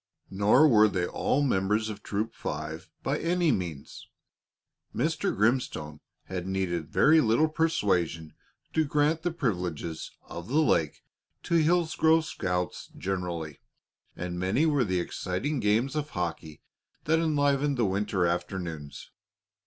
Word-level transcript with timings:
Nor 0.31 0.67
were 0.67 0.87
they 0.87 1.05
all 1.05 1.43
members 1.43 1.87
of 1.87 2.01
Troop 2.01 2.33
Five 2.33 2.89
by 3.03 3.19
any 3.19 3.51
means. 3.51 4.07
Mr. 4.95 5.35
Grimstone 5.37 5.99
had 6.23 6.47
needed 6.47 6.89
very 6.89 7.21
little 7.21 7.47
persuasion 7.47 8.33
to 8.73 8.83
grant 8.83 9.21
the 9.21 9.29
privileges 9.29 10.09
of 10.23 10.47
the 10.47 10.57
lake 10.59 11.03
to 11.43 11.53
Hillsgrove 11.61 12.25
scouts 12.25 12.89
generally, 12.97 13.59
and 14.15 14.39
many 14.39 14.65
were 14.65 14.83
the 14.85 14.99
exciting 14.99 15.59
games 15.59 15.95
of 15.95 16.09
hockey 16.09 16.63
that 17.03 17.19
enlivened 17.19 17.77
the 17.77 17.85
winter 17.85 18.25
afternoons. 18.25 19.11